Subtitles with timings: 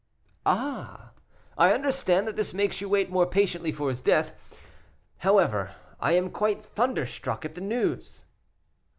[0.47, 1.11] "Ah!
[1.59, 4.57] I understand that this makes you wait more patiently for his death.
[5.19, 8.25] However, I am quite thunderstruck at the news."